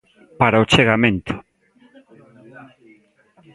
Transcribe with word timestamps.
Para 0.39 0.59
o 0.61 0.65
achegamento. 0.65 1.33